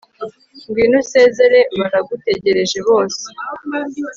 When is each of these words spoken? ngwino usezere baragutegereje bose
ngwino 0.67 0.97
usezere 1.03 1.59
baragutegereje 1.79 2.77
bose 2.87 3.25